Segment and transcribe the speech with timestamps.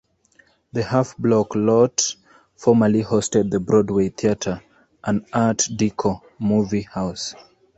[0.73, 2.15] The half-block lot
[2.55, 4.63] formerly hosted the Broadway Theater,
[5.03, 7.35] an art deco movie house.